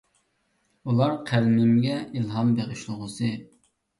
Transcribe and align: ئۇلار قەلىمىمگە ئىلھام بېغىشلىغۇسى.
ئۇلار 0.93 1.11
قەلىمىمگە 1.31 1.99
ئىلھام 2.21 2.51
بېغىشلىغۇسى. 2.61 3.33